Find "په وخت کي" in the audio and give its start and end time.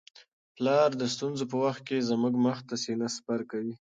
1.51-1.97